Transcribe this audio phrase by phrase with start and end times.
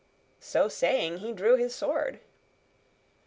[0.39, 2.21] So saying, he drew his sword.